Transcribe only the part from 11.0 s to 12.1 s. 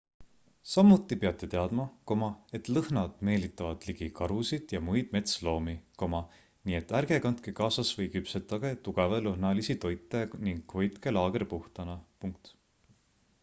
laager puhtana